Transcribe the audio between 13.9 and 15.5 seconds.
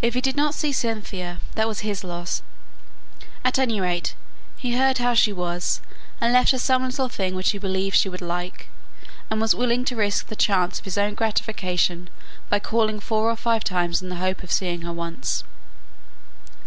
in the hope of seeing her once.